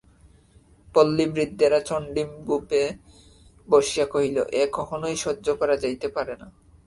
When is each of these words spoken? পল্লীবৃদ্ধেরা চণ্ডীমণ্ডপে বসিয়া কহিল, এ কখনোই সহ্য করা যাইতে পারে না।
পল্লীবৃদ্ধেরা 0.95 1.79
চণ্ডীমণ্ডপে 1.89 2.83
বসিয়া 3.67 4.05
কহিল, 4.05 4.37
এ 4.53 4.63
কখনোই 4.73 5.15
সহ্য 5.15 5.47
করা 5.59 5.75
যাইতে 5.77 6.07
পারে 6.07 6.33
না। 6.41 6.47